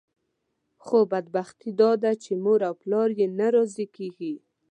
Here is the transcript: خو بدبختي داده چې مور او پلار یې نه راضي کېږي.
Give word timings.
خو 0.85 0.97
بدبختي 1.11 1.69
داده 1.81 2.11
چې 2.23 2.31
مور 2.43 2.59
او 2.67 2.73
پلار 2.81 3.09
یې 3.19 3.27
نه 3.39 3.47
راضي 3.55 3.85
کېږي. 3.95 4.33